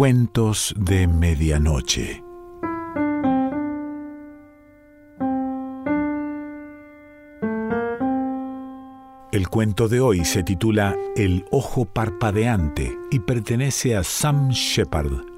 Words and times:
Cuentos 0.00 0.74
de 0.78 1.06
Medianoche. 1.06 2.24
El 9.30 9.48
cuento 9.50 9.88
de 9.88 10.00
hoy 10.00 10.24
se 10.24 10.42
titula 10.42 10.96
El 11.16 11.44
ojo 11.50 11.84
parpadeante 11.84 12.96
y 13.10 13.18
pertenece 13.18 13.94
a 13.94 14.02
Sam 14.02 14.48
Shepard. 14.48 15.29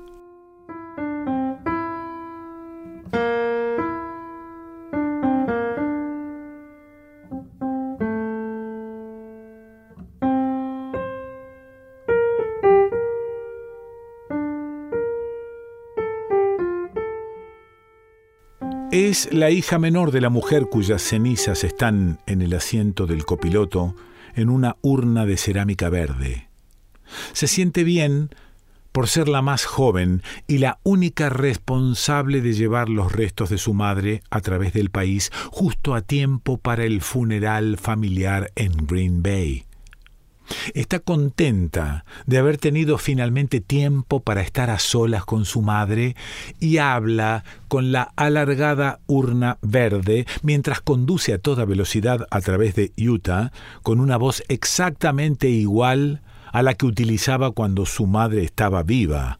Es 19.12 19.28
la 19.30 19.50
hija 19.50 19.78
menor 19.78 20.10
de 20.10 20.22
la 20.22 20.30
mujer 20.30 20.68
cuyas 20.70 21.02
cenizas 21.02 21.64
están 21.64 22.18
en 22.24 22.40
el 22.40 22.54
asiento 22.54 23.06
del 23.06 23.26
copiloto 23.26 23.94
en 24.34 24.48
una 24.48 24.78
urna 24.80 25.26
de 25.26 25.36
cerámica 25.36 25.90
verde. 25.90 26.48
Se 27.34 27.46
siente 27.46 27.84
bien 27.84 28.30
por 28.90 29.08
ser 29.08 29.28
la 29.28 29.42
más 29.42 29.66
joven 29.66 30.22
y 30.46 30.56
la 30.56 30.78
única 30.82 31.28
responsable 31.28 32.40
de 32.40 32.54
llevar 32.54 32.88
los 32.88 33.12
restos 33.12 33.50
de 33.50 33.58
su 33.58 33.74
madre 33.74 34.22
a 34.30 34.40
través 34.40 34.72
del 34.72 34.88
país 34.88 35.30
justo 35.50 35.94
a 35.94 36.00
tiempo 36.00 36.56
para 36.56 36.84
el 36.84 37.02
funeral 37.02 37.76
familiar 37.76 38.50
en 38.56 38.72
Green 38.86 39.22
Bay. 39.22 39.66
Está 40.74 41.00
contenta 41.00 42.04
de 42.26 42.38
haber 42.38 42.58
tenido 42.58 42.98
finalmente 42.98 43.60
tiempo 43.60 44.20
para 44.20 44.42
estar 44.42 44.70
a 44.70 44.78
solas 44.78 45.24
con 45.24 45.44
su 45.44 45.62
madre 45.62 46.16
y 46.60 46.78
habla 46.78 47.44
con 47.68 47.92
la 47.92 48.12
alargada 48.16 49.00
urna 49.06 49.58
verde 49.62 50.26
mientras 50.42 50.80
conduce 50.80 51.32
a 51.32 51.38
toda 51.38 51.64
velocidad 51.64 52.26
a 52.30 52.40
través 52.40 52.74
de 52.74 52.92
Utah 52.96 53.52
con 53.82 54.00
una 54.00 54.16
voz 54.16 54.42
exactamente 54.48 55.48
igual 55.48 56.22
a 56.52 56.62
la 56.62 56.74
que 56.74 56.86
utilizaba 56.86 57.50
cuando 57.50 57.86
su 57.86 58.06
madre 58.06 58.44
estaba 58.44 58.82
viva. 58.82 59.38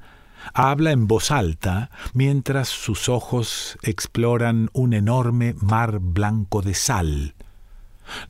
Habla 0.55 0.91
en 0.91 1.07
voz 1.07 1.31
alta 1.31 1.91
mientras 2.15 2.69
sus 2.69 3.09
ojos 3.09 3.79
exploran 3.83 4.71
un 4.73 4.93
enorme 4.93 5.55
mar 5.61 5.99
blanco 6.01 6.63
de 6.63 6.75
sal. 6.75 7.35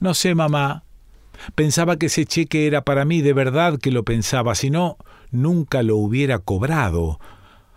No 0.00 0.14
sé, 0.14 0.34
mamá, 0.34 0.84
Pensaba 1.54 1.96
que 1.96 2.06
ese 2.06 2.24
cheque 2.24 2.66
era 2.66 2.82
para 2.82 3.04
mí, 3.04 3.22
de 3.22 3.32
verdad 3.32 3.78
que 3.78 3.90
lo 3.90 4.04
pensaba, 4.04 4.54
si 4.54 4.70
no, 4.70 4.96
nunca 5.30 5.82
lo 5.82 5.96
hubiera 5.96 6.38
cobrado. 6.38 7.18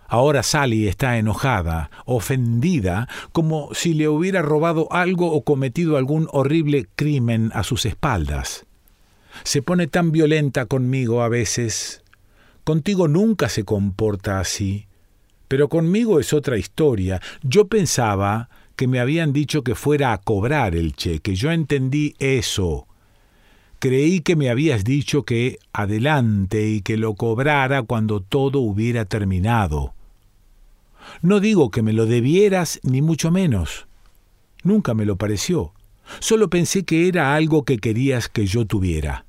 Ahora 0.08 0.42
Sally 0.42 0.86
está 0.86 1.18
enojada, 1.18 1.90
ofendida, 2.04 3.08
como 3.32 3.70
si 3.74 3.94
le 3.94 4.08
hubiera 4.08 4.40
robado 4.40 4.86
algo 4.92 5.32
o 5.32 5.42
cometido 5.42 5.96
algún 5.96 6.28
horrible 6.30 6.86
crimen 6.94 7.50
a 7.54 7.64
sus 7.64 7.86
espaldas. 7.86 8.66
Se 9.42 9.62
pone 9.62 9.88
tan 9.88 10.12
violenta 10.12 10.66
conmigo 10.66 11.22
a 11.22 11.28
veces. 11.28 12.02
Contigo 12.64 13.08
nunca 13.08 13.48
se 13.48 13.64
comporta 13.64 14.38
así. 14.38 14.86
Pero 15.48 15.68
conmigo 15.68 16.18
es 16.20 16.32
otra 16.32 16.56
historia. 16.56 17.20
Yo 17.42 17.68
pensaba 17.68 18.48
que 18.76 18.88
me 18.88 19.00
habían 19.00 19.32
dicho 19.32 19.62
que 19.62 19.74
fuera 19.74 20.12
a 20.12 20.18
cobrar 20.18 20.74
el 20.74 20.94
cheque. 20.94 21.34
Yo 21.34 21.50
entendí 21.50 22.14
eso. 22.18 22.85
Creí 23.78 24.20
que 24.20 24.36
me 24.36 24.48
habías 24.48 24.84
dicho 24.84 25.24
que 25.24 25.58
adelante 25.72 26.68
y 26.68 26.80
que 26.80 26.96
lo 26.96 27.14
cobrara 27.14 27.82
cuando 27.82 28.20
todo 28.20 28.60
hubiera 28.60 29.04
terminado. 29.04 29.94
No 31.22 31.40
digo 31.40 31.70
que 31.70 31.82
me 31.82 31.92
lo 31.92 32.06
debieras, 32.06 32.80
ni 32.82 33.02
mucho 33.02 33.30
menos. 33.30 33.86
Nunca 34.62 34.94
me 34.94 35.04
lo 35.04 35.16
pareció. 35.16 35.72
Solo 36.20 36.48
pensé 36.48 36.84
que 36.84 37.08
era 37.08 37.34
algo 37.34 37.64
que 37.64 37.78
querías 37.78 38.28
que 38.28 38.46
yo 38.46 38.64
tuviera. 38.64 39.26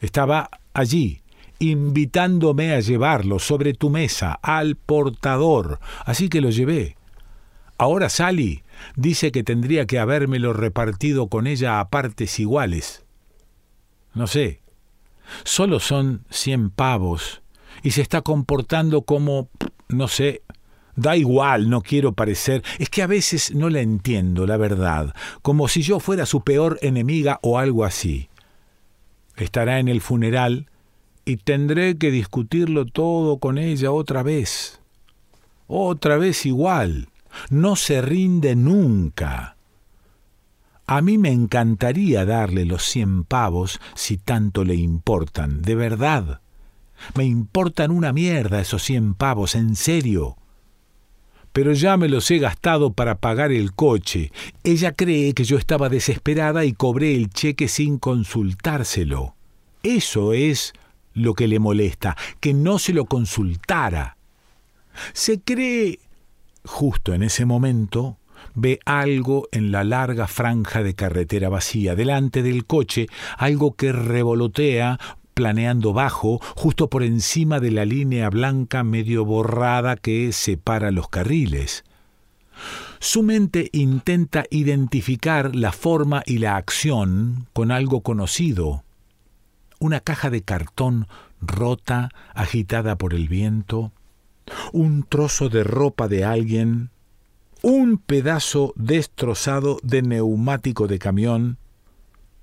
Estaba 0.00 0.50
allí, 0.72 1.22
invitándome 1.58 2.72
a 2.72 2.80
llevarlo 2.80 3.38
sobre 3.38 3.74
tu 3.74 3.90
mesa, 3.90 4.38
al 4.42 4.76
portador, 4.76 5.80
así 6.04 6.28
que 6.28 6.40
lo 6.40 6.50
llevé. 6.50 6.96
Ahora 7.76 8.08
Sally 8.08 8.62
dice 8.96 9.32
que 9.32 9.42
tendría 9.42 9.86
que 9.86 9.98
habérmelo 9.98 10.52
repartido 10.52 11.28
con 11.28 11.46
ella 11.46 11.80
a 11.80 11.88
partes 11.88 12.38
iguales. 12.38 13.03
No 14.14 14.26
sé. 14.26 14.60
Solo 15.44 15.80
son 15.80 16.24
cien 16.30 16.70
pavos. 16.70 17.42
Y 17.82 17.90
se 17.90 18.02
está 18.02 18.22
comportando 18.22 19.02
como... 19.02 19.48
no 19.88 20.08
sé. 20.08 20.42
Da 20.96 21.16
igual, 21.16 21.68
no 21.68 21.82
quiero 21.82 22.12
parecer. 22.12 22.62
Es 22.78 22.88
que 22.88 23.02
a 23.02 23.08
veces 23.08 23.54
no 23.54 23.68
la 23.68 23.80
entiendo, 23.80 24.46
la 24.46 24.56
verdad. 24.56 25.14
Como 25.42 25.66
si 25.66 25.82
yo 25.82 25.98
fuera 25.98 26.24
su 26.24 26.42
peor 26.42 26.78
enemiga 26.82 27.40
o 27.42 27.58
algo 27.58 27.84
así. 27.84 28.28
Estará 29.36 29.80
en 29.80 29.88
el 29.88 30.00
funeral 30.00 30.70
y 31.24 31.38
tendré 31.38 31.98
que 31.98 32.12
discutirlo 32.12 32.86
todo 32.86 33.38
con 33.38 33.58
ella 33.58 33.90
otra 33.90 34.22
vez. 34.22 34.80
Otra 35.66 36.16
vez 36.16 36.46
igual. 36.46 37.08
No 37.50 37.74
se 37.74 38.00
rinde 38.00 38.54
nunca. 38.54 39.53
A 40.86 41.00
mí 41.00 41.16
me 41.16 41.30
encantaría 41.30 42.24
darle 42.26 42.66
los 42.66 42.84
cien 42.84 43.24
pavos 43.24 43.80
si 43.94 44.18
tanto 44.18 44.64
le 44.64 44.74
importan, 44.74 45.62
de 45.62 45.74
verdad. 45.74 46.40
Me 47.14 47.24
importan 47.24 47.90
una 47.90 48.12
mierda 48.12 48.60
esos 48.60 48.82
cien 48.82 49.14
pavos, 49.14 49.54
en 49.54 49.76
serio. 49.76 50.36
Pero 51.52 51.72
ya 51.72 51.96
me 51.96 52.08
los 52.08 52.30
he 52.30 52.38
gastado 52.38 52.92
para 52.92 53.16
pagar 53.16 53.52
el 53.52 53.72
coche. 53.72 54.32
Ella 54.62 54.92
cree 54.92 55.34
que 55.34 55.44
yo 55.44 55.56
estaba 55.56 55.88
desesperada 55.88 56.64
y 56.64 56.72
cobré 56.72 57.14
el 57.14 57.30
cheque 57.30 57.68
sin 57.68 57.98
consultárselo. 57.98 59.36
Eso 59.82 60.32
es 60.32 60.72
lo 61.14 61.34
que 61.34 61.48
le 61.48 61.60
molesta, 61.60 62.16
que 62.40 62.52
no 62.52 62.78
se 62.78 62.92
lo 62.92 63.06
consultara. 63.06 64.16
Se 65.12 65.40
cree... 65.40 66.00
Justo 66.66 67.12
en 67.12 67.22
ese 67.22 67.44
momento, 67.44 68.16
ve 68.54 68.80
algo 68.84 69.48
en 69.52 69.72
la 69.72 69.84
larga 69.84 70.26
franja 70.26 70.82
de 70.82 70.94
carretera 70.94 71.48
vacía, 71.48 71.94
delante 71.94 72.42
del 72.42 72.66
coche, 72.66 73.06
algo 73.36 73.74
que 73.74 73.92
revolotea 73.92 74.98
planeando 75.34 75.92
bajo, 75.92 76.40
justo 76.56 76.88
por 76.88 77.02
encima 77.02 77.60
de 77.60 77.72
la 77.72 77.84
línea 77.84 78.30
blanca 78.30 78.84
medio 78.84 79.24
borrada 79.24 79.96
que 79.96 80.32
separa 80.32 80.90
los 80.92 81.08
carriles. 81.08 81.84
Su 83.00 83.22
mente 83.22 83.68
intenta 83.72 84.44
identificar 84.50 85.54
la 85.54 85.72
forma 85.72 86.22
y 86.24 86.38
la 86.38 86.56
acción 86.56 87.48
con 87.52 87.72
algo 87.72 88.00
conocido. 88.00 88.84
Una 89.80 90.00
caja 90.00 90.30
de 90.30 90.42
cartón 90.42 91.06
rota, 91.42 92.08
agitada 92.32 92.96
por 92.96 93.12
el 93.12 93.28
viento, 93.28 93.92
un 94.72 95.02
trozo 95.02 95.48
de 95.48 95.64
ropa 95.64 96.08
de 96.08 96.24
alguien, 96.24 96.90
un 97.64 97.96
pedazo 97.96 98.74
destrozado 98.76 99.78
de 99.82 100.02
neumático 100.02 100.86
de 100.86 100.98
camión, 100.98 101.56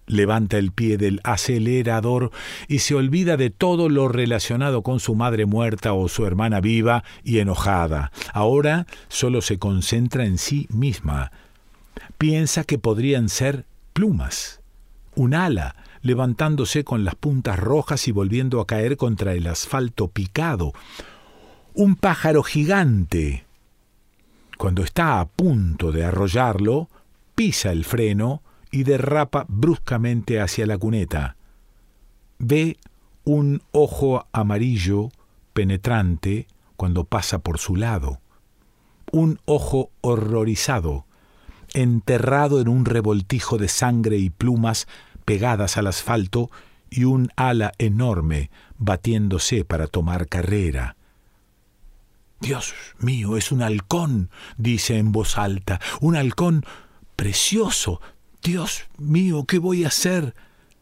levanta 0.08 0.58
el 0.58 0.72
pie 0.72 0.98
del 0.98 1.22
acelerador 1.24 2.32
y 2.68 2.80
se 2.80 2.96
olvida 2.96 3.38
de 3.38 3.52
todo 3.52 3.88
lo 3.88 4.08
relacionado 4.08 4.82
con 4.82 5.00
su 5.00 5.14
madre 5.14 5.46
muerta 5.46 5.94
o 5.94 6.08
su 6.08 6.26
hermana 6.26 6.60
viva 6.60 7.04
y 7.24 7.38
enojada. 7.38 8.12
Ahora 8.34 8.88
solo 9.10 9.42
se 9.42 9.60
concentra 9.60 10.26
en 10.26 10.40
sí 10.40 10.66
misma. 10.72 11.32
Piensa 12.18 12.64
que 12.64 12.80
podrían 12.80 13.30
ser 13.30 13.68
plumas, 13.94 14.60
un 15.14 15.36
ala, 15.36 15.76
levantándose 16.02 16.84
con 16.84 17.06
las 17.06 17.14
puntas 17.14 17.60
rojas 17.60 18.08
y 18.08 18.12
volviendo 18.12 18.60
a 18.60 18.66
caer 18.66 18.98
contra 18.98 19.36
el 19.36 19.46
asfalto 19.46 20.08
picado, 20.08 20.74
un 21.76 21.96
pájaro 21.96 22.42
gigante, 22.42 23.46
cuando 24.62 24.84
está 24.84 25.20
a 25.20 25.26
punto 25.26 25.92
de 25.92 26.06
arrollarlo, 26.06 26.88
pisa 27.34 27.72
el 27.72 27.84
freno 27.84 28.44
y 28.70 28.84
derrapa 28.84 29.44
bruscamente 29.48 30.40
hacia 30.40 30.68
la 30.68 30.78
cuneta. 30.78 31.36
Ve 32.38 32.78
un 33.24 33.64
ojo 33.72 34.28
amarillo 34.32 35.10
penetrante 35.54 36.46
cuando 36.76 37.06
pasa 37.06 37.40
por 37.40 37.58
su 37.58 37.76
lado. 37.76 38.20
Un 39.12 39.40
ojo 39.46 39.90
horrorizado, 40.02 41.06
enterrado 41.74 42.62
en 42.62 42.68
un 42.68 42.86
revoltijo 42.86 43.58
de 43.58 43.68
sangre 43.68 44.18
y 44.18 44.30
plumas 44.30 44.88
pegadas 45.26 45.76
al 45.76 45.88
asfalto 45.88 46.52
y 46.88 47.06
un 47.06 47.30
ala 47.36 47.72
enorme 47.80 48.52
batiéndose 48.78 49.66
para 49.66 49.88
tomar 49.88 50.28
carrera. 50.28 50.98
Dios 52.42 52.74
mío, 52.98 53.38
es 53.38 53.52
un 53.52 53.62
halcón, 53.62 54.32
dice 54.58 54.98
en 54.98 55.12
voz 55.12 55.38
alta, 55.38 55.80
un 56.00 56.16
halcón 56.16 56.66
precioso. 57.16 58.02
Dios 58.42 58.86
mío, 58.98 59.46
¿qué 59.46 59.60
voy 59.60 59.84
a 59.84 59.90
hacer? 59.90 60.34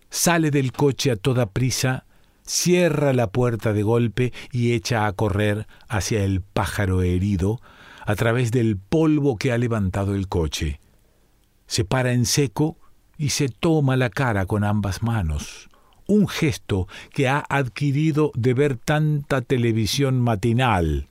Sale 0.09 0.51
del 0.51 0.71
coche 0.71 1.11
a 1.11 1.17
toda 1.17 1.47
prisa, 1.47 2.05
cierra 2.45 3.11
la 3.11 3.27
puerta 3.27 3.73
de 3.73 3.83
golpe 3.83 4.31
y 4.53 4.71
echa 4.71 5.05
a 5.05 5.11
correr 5.11 5.67
hacia 5.89 6.23
el 6.23 6.41
pájaro 6.41 7.01
herido 7.01 7.59
a 8.05 8.15
través 8.15 8.51
del 8.51 8.77
polvo 8.77 9.37
que 9.37 9.51
ha 9.51 9.57
levantado 9.57 10.15
el 10.15 10.29
coche. 10.29 10.79
Se 11.67 11.83
para 11.83 12.13
en 12.13 12.25
seco 12.25 12.77
y 13.17 13.31
se 13.31 13.49
toma 13.49 13.97
la 13.97 14.09
cara 14.09 14.45
con 14.45 14.63
ambas 14.63 15.03
manos, 15.03 15.69
un 16.07 16.29
gesto 16.29 16.87
que 17.11 17.27
ha 17.27 17.43
adquirido 17.49 18.31
de 18.33 18.53
ver 18.53 18.77
tanta 18.77 19.41
televisión 19.41 20.21
matinal. 20.21 21.08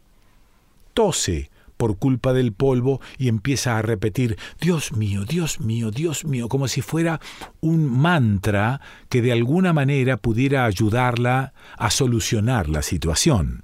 Tose 0.99 1.49
por 1.77 1.97
culpa 1.97 2.33
del 2.33 2.53
polvo 2.53 3.01
y 3.19 3.29
empieza 3.29 3.79
a 3.79 3.83
repetir 3.83 4.37
Dios 4.61 4.91
mío, 4.91 5.25
Dios 5.25 5.61
mío, 5.61 5.93
Dios 5.93 6.25
mío, 6.25 6.49
como 6.49 6.67
si 6.67 6.83
fuera 6.83 7.21
un 7.61 7.87
mantra 7.89 8.81
que 9.09 9.23
de 9.23 9.31
alguna 9.31 9.73
manera 9.73 10.17
pudiera 10.17 10.65
ayudarla 10.65 11.53
a 11.77 11.93
solucionar 11.93 12.69
la 12.69 12.83
situación. 12.83 13.63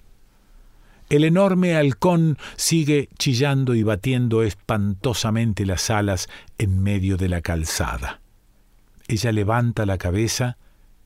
El 1.11 1.25
enorme 1.25 1.75
halcón 1.75 2.39
sigue 2.55 3.09
chillando 3.19 3.75
y 3.75 3.83
batiendo 3.83 4.45
espantosamente 4.45 5.67
las 5.67 5.91
alas 5.91 6.29
en 6.57 6.85
medio 6.85 7.17
de 7.17 7.29
la 7.29 7.41
calzada. 7.41 8.21
Ella 9.09 9.33
levanta 9.33 9.87
la 9.87 9.99
cabeza 9.99 10.57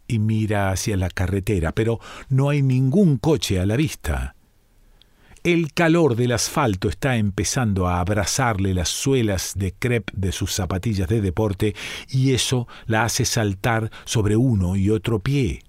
y 0.07 0.19
mira 0.19 0.73
hacia 0.73 0.99
la 0.99 1.09
carretera, 1.09 1.73
pero 1.73 2.01
no 2.29 2.51
hay 2.51 2.61
ningún 2.61 3.17
coche 3.17 3.61
a 3.61 3.65
la 3.65 3.77
vista. 3.77 4.35
El 5.49 5.73
calor 5.73 6.15
del 6.15 6.33
asfalto 6.33 6.91
está 6.91 7.17
empezando 7.17 7.89
a 7.89 8.01
abrazarle 8.01 8.75
las 8.75 8.91
suelas 8.91 9.55
de 9.57 9.73
crepe 9.73 10.13
de 10.15 10.31
sus 10.31 10.53
zapatillas 10.53 11.09
de 11.09 11.23
deporte 11.23 11.75
y 12.07 12.35
eso 12.35 12.69
la 12.85 13.05
hace 13.05 13.25
saltar 13.25 13.91
sobre 14.05 14.37
uno 14.37 14.77
y 14.77 14.91
otro 14.91 15.21
pie. 15.21 15.63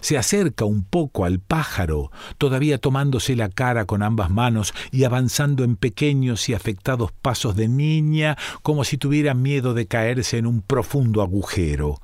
Se 0.00 0.18
acerca 0.18 0.64
un 0.64 0.82
poco 0.82 1.24
al 1.24 1.38
pájaro, 1.38 2.10
todavía 2.36 2.78
tomándose 2.78 3.36
la 3.36 3.48
cara 3.48 3.84
con 3.84 4.02
ambas 4.02 4.28
manos 4.28 4.74
y 4.90 5.04
avanzando 5.04 5.62
en 5.62 5.76
pequeños 5.76 6.48
y 6.48 6.54
afectados 6.54 7.12
pasos 7.12 7.54
de 7.54 7.68
niña, 7.68 8.36
como 8.62 8.82
si 8.82 8.98
tuviera 8.98 9.34
miedo 9.34 9.72
de 9.72 9.86
caerse 9.86 10.36
en 10.36 10.46
un 10.46 10.62
profundo 10.62 11.22
agujero. 11.22 12.00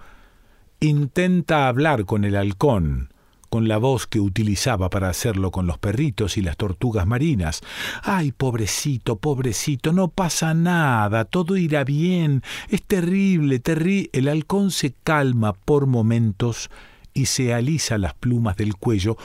Intenta 0.79 1.67
hablar 1.67 2.05
con 2.05 2.25
el 2.25 2.37
halcón, 2.37 3.12
con 3.53 3.69
la 3.69 3.77
voz 3.77 4.07
que 4.07 4.19
utilizaba 4.19 4.89
para 4.89 5.11
hacerlo 5.11 5.51
con 5.51 5.67
los 5.67 5.77
perritos 5.77 6.39
y 6.39 6.41
las 6.41 6.57
tortugas 6.57 7.07
marinas. 7.07 7.61
Ay, 8.03 8.33
pobrecito, 8.33 9.17
pobrecito, 9.17 9.93
no 9.93 10.09
pasa 10.09 10.55
nada, 10.55 11.27
todo 11.27 11.59
irá 11.59 11.85
bien. 11.85 12.43
Es 12.71 12.83
terrible, 12.83 13.59
terrible. 13.59 14.09
El 14.15 14.29
halcón 14.29 14.71
se 14.71 14.95
calma 14.95 15.53
por 15.53 15.85
momentos 15.85 16.71
y 17.13 17.27
se 17.27 17.53
alisa 17.53 17.99
las 17.99 18.15
plumas 18.15 18.57
del 18.57 18.75
cuello 18.75 19.19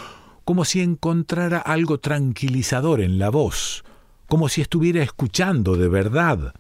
como 0.44 0.66
si 0.66 0.82
encontrara 0.82 1.60
algo 1.60 2.02
tranquilizador 2.02 3.00
en 3.00 3.20
la 3.20 3.30
voz, 3.30 3.86
como 4.28 4.50
si 4.50 4.60
estuviera 4.60 5.02
escuchando 5.04 5.78
de 5.78 5.88
verdad. 5.88 6.54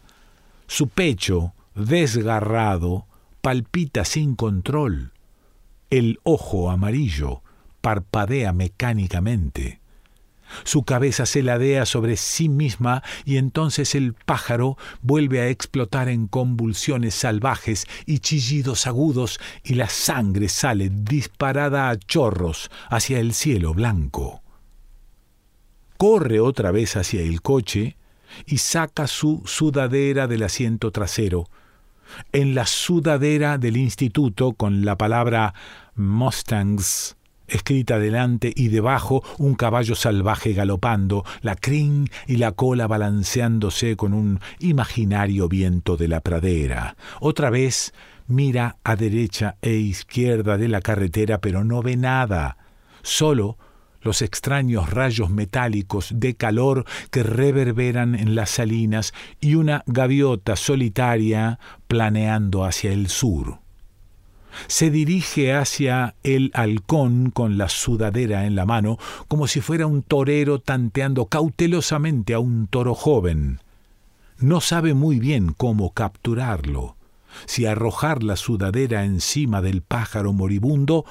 Su 0.68 0.88
pecho, 0.88 1.52
desgarrado, 1.76 3.08
palpita 3.42 4.06
sin 4.06 4.36
control. 4.36 5.12
El 5.90 6.22
ojo 6.24 6.72
amarillo, 6.72 7.42
parpadea 7.88 8.52
mecánicamente. 8.52 9.80
Su 10.66 10.84
cabeza 10.84 11.26
se 11.26 11.42
ladea 11.42 11.86
sobre 11.86 12.18
sí 12.18 12.50
misma 12.50 13.02
y 13.24 13.38
entonces 13.38 13.96
el 13.96 14.14
pájaro 14.14 14.78
vuelve 15.02 15.40
a 15.40 15.48
explotar 15.48 16.10
en 16.10 16.28
convulsiones 16.28 17.16
salvajes 17.16 17.88
y 18.06 18.20
chillidos 18.20 18.88
agudos 18.88 19.40
y 19.64 19.76
la 19.76 19.88
sangre 19.88 20.50
sale 20.50 20.90
disparada 20.92 21.90
a 21.90 21.98
chorros 21.98 22.70
hacia 22.90 23.20
el 23.20 23.34
cielo 23.34 23.74
blanco. 23.74 24.44
Corre 25.96 26.42
otra 26.42 26.72
vez 26.72 26.98
hacia 26.98 27.22
el 27.22 27.42
coche 27.42 27.96
y 28.46 28.58
saca 28.58 29.08
su 29.08 29.44
sudadera 29.46 30.28
del 30.28 30.44
asiento 30.44 30.92
trasero. 30.92 31.46
En 32.34 32.54
la 32.54 32.66
sudadera 32.66 33.58
del 33.58 33.78
instituto 33.78 34.52
con 34.52 34.84
la 34.84 34.98
palabra 34.98 35.54
Mustangs 35.96 37.17
escrita 37.48 38.00
delante 38.00 38.52
y 38.56 38.68
debajo 38.68 39.24
un 39.38 39.56
caballo 39.56 39.96
salvaje 39.96 40.54
galopando, 40.54 41.24
la 41.42 41.56
crin 41.56 42.10
y 42.28 42.38
la 42.38 42.52
cola 42.52 42.88
balanceándose 42.88 43.96
con 43.96 44.14
un 44.14 44.40
imaginario 44.60 45.48
viento 45.48 45.98
de 45.98 46.08
la 46.08 46.22
pradera. 46.22 46.96
Otra 47.20 47.50
vez 47.50 47.94
mira 48.28 48.78
a 48.84 48.96
derecha 48.96 49.56
e 49.62 49.72
izquierda 49.72 50.58
de 50.58 50.68
la 50.68 50.82
carretera, 50.82 51.40
pero 51.40 51.64
no 51.64 51.82
ve 51.82 51.98
nada, 51.98 52.58
solo 53.02 53.58
los 54.02 54.22
extraños 54.22 54.90
rayos 54.90 55.30
metálicos 55.30 56.12
de 56.14 56.36
calor 56.36 56.86
que 57.12 57.24
reverberan 57.24 58.16
en 58.16 58.36
las 58.36 58.52
salinas 58.52 59.14
y 59.42 59.56
una 59.56 59.84
gaviota 59.86 60.56
solitaria 60.56 61.60
planeando 61.88 62.64
hacia 62.64 62.92
el 62.92 63.08
sur 63.10 63.67
se 64.68 64.90
dirige 64.90 65.54
hacia 65.54 66.16
el 66.24 66.52
halcón 66.54 67.32
con 67.32 67.58
la 67.58 67.70
sudadera 67.70 68.46
en 68.46 68.56
la 68.56 68.66
mano, 68.66 68.98
como 69.28 69.48
si 69.48 69.62
fuera 69.62 69.88
un 69.88 70.02
torero 70.02 70.60
tanteando 70.60 71.26
cautelosamente 71.28 72.34
a 72.34 72.40
un 72.40 72.68
toro 72.68 72.96
joven. 72.96 73.60
No 74.40 74.62
sabe 74.62 74.94
muy 74.94 75.20
bien 75.20 75.54
cómo 75.56 75.92
capturarlo, 75.92 76.96
si 77.46 77.66
arrojar 77.66 78.24
la 78.24 78.36
sudadera 78.36 79.04
encima 79.04 79.62
del 79.62 79.82
pájaro 79.82 80.34
moribundo 80.34 81.06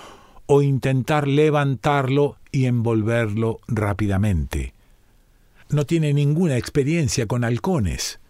o 0.47 0.63
intentar 0.63 1.27
levantarlo 1.27 2.37
y 2.53 2.67
envolverlo 2.67 3.61
rápidamente. 3.67 4.75
No 5.69 5.85
tiene 5.85 6.15
ninguna 6.15 6.57
experiencia 6.57 7.27
con 7.27 7.43
halcones. 7.43 8.21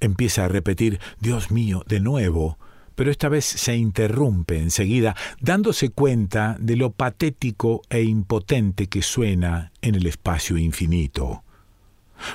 Empieza 0.00 0.44
a 0.44 0.48
repetir 0.48 1.00
Dios 1.18 1.50
mío 1.50 1.82
de 1.88 1.98
nuevo, 1.98 2.58
pero 2.94 3.10
esta 3.10 3.28
vez 3.28 3.44
se 3.44 3.76
interrumpe 3.76 4.58
enseguida, 4.58 5.16
dándose 5.40 5.90
cuenta 5.90 6.56
de 6.60 6.76
lo 6.76 6.92
patético 6.92 7.82
e 7.90 8.02
impotente 8.02 8.88
que 8.88 9.02
suena 9.02 9.72
en 9.82 9.94
el 9.94 10.06
espacio 10.06 10.56
infinito. 10.56 11.42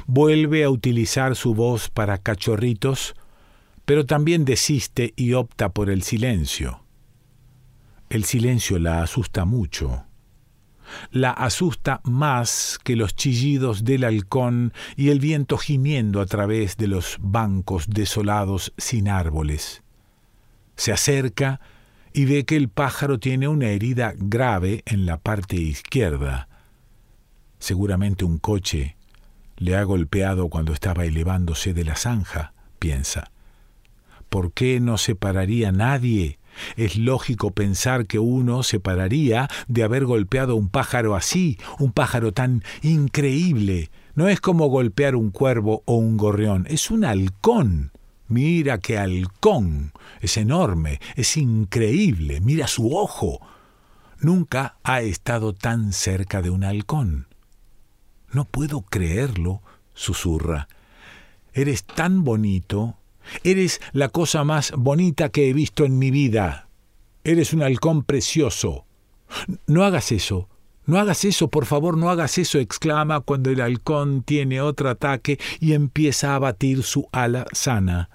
Vuelve 0.05 0.63
a 0.63 0.69
utilizar 0.69 1.35
su 1.35 1.55
voz 1.55 1.89
para 1.89 2.17
cachorritos, 2.17 3.15
pero 3.85 4.05
también 4.05 4.45
desiste 4.45 5.13
y 5.15 5.33
opta 5.33 5.69
por 5.69 5.89
el 5.89 6.03
silencio. 6.03 6.83
El 8.09 8.23
silencio 8.23 8.79
la 8.79 9.01
asusta 9.01 9.45
mucho. 9.45 10.05
La 11.11 11.31
asusta 11.31 12.01
más 12.03 12.79
que 12.83 12.95
los 12.95 13.15
chillidos 13.15 13.83
del 13.83 14.03
halcón 14.03 14.73
y 14.95 15.09
el 15.09 15.19
viento 15.19 15.57
gimiendo 15.57 16.19
a 16.19 16.25
través 16.25 16.77
de 16.77 16.87
los 16.87 17.17
bancos 17.21 17.87
desolados 17.87 18.73
sin 18.77 19.07
árboles. 19.07 19.83
Se 20.79 20.93
acerca 20.93 21.59
y 22.13 22.23
ve 22.23 22.45
que 22.45 22.55
el 22.55 22.69
pájaro 22.69 23.19
tiene 23.19 23.49
una 23.49 23.67
herida 23.67 24.13
grave 24.15 24.81
en 24.85 25.05
la 25.05 25.17
parte 25.17 25.57
izquierda. 25.57 26.47
Seguramente 27.59 28.23
un 28.23 28.37
coche 28.37 28.95
le 29.57 29.75
ha 29.75 29.83
golpeado 29.83 30.47
cuando 30.47 30.71
estaba 30.71 31.03
elevándose 31.03 31.73
de 31.73 31.83
la 31.83 31.97
zanja, 31.97 32.53
piensa. 32.79 33.29
¿Por 34.29 34.53
qué 34.53 34.79
no 34.79 34.97
se 34.97 35.15
pararía 35.15 35.73
nadie? 35.73 36.39
Es 36.77 36.95
lógico 36.95 37.51
pensar 37.51 38.05
que 38.05 38.19
uno 38.19 38.63
se 38.63 38.79
pararía 38.79 39.49
de 39.67 39.83
haber 39.83 40.05
golpeado 40.05 40.55
un 40.55 40.69
pájaro 40.69 41.13
así, 41.13 41.57
un 41.77 41.91
pájaro 41.91 42.31
tan 42.31 42.63
increíble. 42.83 43.91
No 44.15 44.29
es 44.29 44.39
como 44.39 44.67
golpear 44.67 45.17
un 45.17 45.31
cuervo 45.31 45.83
o 45.83 45.95
un 45.97 46.15
gorrión, 46.15 46.67
es 46.69 46.89
un 46.89 47.03
halcón. 47.03 47.91
Mira 48.29 48.77
qué 48.77 48.99
halcón. 48.99 49.91
Es 50.21 50.37
enorme, 50.37 51.01
es 51.15 51.35
increíble. 51.35 52.39
Mira 52.41 52.67
su 52.67 52.95
ojo. 52.95 53.41
Nunca 54.19 54.77
ha 54.83 55.01
estado 55.01 55.53
tan 55.53 55.93
cerca 55.93 56.43
de 56.43 56.51
un 56.51 56.63
halcón. 56.63 57.27
No 58.31 58.45
puedo 58.45 58.81
creerlo, 58.81 59.63
susurra. 59.95 60.67
Eres 61.53 61.83
tan 61.83 62.23
bonito. 62.23 62.97
Eres 63.43 63.81
la 63.93 64.09
cosa 64.09 64.43
más 64.43 64.73
bonita 64.77 65.29
que 65.29 65.49
he 65.49 65.53
visto 65.53 65.83
en 65.83 65.97
mi 65.97 66.11
vida. 66.11 66.69
Eres 67.23 67.51
un 67.51 67.63
halcón 67.63 68.03
precioso. 68.03 68.85
No 69.65 69.83
hagas 69.83 70.11
eso. 70.11 70.49
No 70.85 70.99
hagas 70.99 71.25
eso, 71.25 71.49
por 71.49 71.65
favor, 71.65 71.97
no 71.97 72.09
hagas 72.09 72.37
eso, 72.37 72.59
exclama 72.59 73.21
cuando 73.21 73.49
el 73.49 73.61
halcón 73.61 74.21
tiene 74.21 74.61
otro 74.61 74.89
ataque 74.89 75.39
y 75.59 75.73
empieza 75.73 76.35
a 76.35 76.39
batir 76.39 76.83
su 76.83 77.07
ala 77.11 77.45
sana 77.53 78.09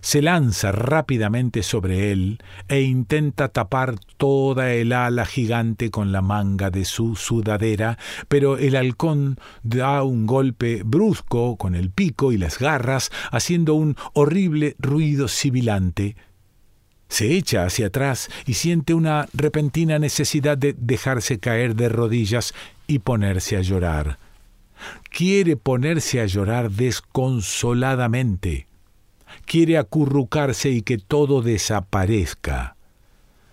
se 0.00 0.22
lanza 0.22 0.72
rápidamente 0.72 1.62
sobre 1.62 2.12
él 2.12 2.42
e 2.68 2.82
intenta 2.82 3.48
tapar 3.48 3.96
toda 4.16 4.72
el 4.72 4.92
ala 4.92 5.26
gigante 5.26 5.90
con 5.90 6.12
la 6.12 6.22
manga 6.22 6.70
de 6.70 6.84
su 6.84 7.16
sudadera, 7.16 7.98
pero 8.28 8.58
el 8.58 8.76
halcón 8.76 9.38
da 9.62 10.02
un 10.02 10.26
golpe 10.26 10.82
brusco 10.84 11.56
con 11.56 11.74
el 11.74 11.90
pico 11.90 12.32
y 12.32 12.38
las 12.38 12.58
garras, 12.58 13.10
haciendo 13.30 13.74
un 13.74 13.96
horrible 14.12 14.76
ruido 14.78 15.28
sibilante. 15.28 16.16
Se 17.08 17.36
echa 17.36 17.64
hacia 17.64 17.88
atrás 17.88 18.30
y 18.46 18.54
siente 18.54 18.94
una 18.94 19.26
repentina 19.34 19.98
necesidad 19.98 20.56
de 20.56 20.74
dejarse 20.78 21.40
caer 21.40 21.74
de 21.74 21.88
rodillas 21.88 22.54
y 22.86 23.00
ponerse 23.00 23.56
a 23.56 23.62
llorar. 23.62 24.18
Quiere 25.10 25.56
ponerse 25.56 26.20
a 26.20 26.26
llorar 26.26 26.70
desconsoladamente. 26.70 28.69
Quiere 29.50 29.78
acurrucarse 29.78 30.70
y 30.70 30.82
que 30.82 30.96
todo 30.96 31.42
desaparezca. 31.42 32.76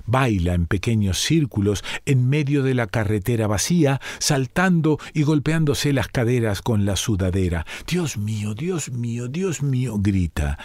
Baila 0.05 0.53
en 0.53 0.67
pequeños 0.67 1.19
círculos 1.19 1.83
en 2.05 2.29
medio 2.29 2.61
de 2.61 2.75
la 2.75 2.85
carretera 2.85 3.47
vacía, 3.47 3.99
saltando 4.19 4.99
y 5.15 5.23
golpeándose 5.23 5.93
las 5.93 6.07
caderas 6.07 6.61
con 6.61 6.85
la 6.85 6.97
sudadera. 6.97 7.65
Dios 7.87 8.15
mío, 8.15 8.53
Dios 8.53 8.91
mío, 8.91 9.27
Dios 9.27 9.63
mío, 9.63 9.97
grita. 9.97 10.59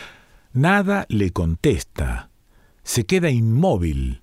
Nada 0.52 1.06
le 1.08 1.30
contesta. 1.30 2.28
Se 2.82 3.06
queda 3.06 3.30
inmóvil. 3.30 4.20